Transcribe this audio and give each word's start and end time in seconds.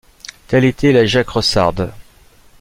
Telle 0.47 0.65
était 0.65 0.93
la 0.93 1.05
Jacressarde. 1.05 1.93